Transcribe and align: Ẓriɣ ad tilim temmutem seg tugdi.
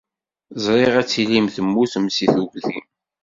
Ẓriɣ 0.63 0.93
ad 1.01 1.07
tilim 1.09 1.47
temmutem 1.55 2.05
seg 2.15 2.27
tugdi. 2.35 2.77